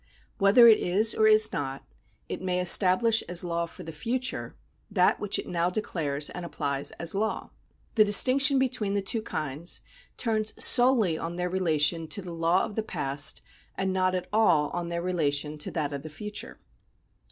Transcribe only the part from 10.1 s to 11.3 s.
turns solely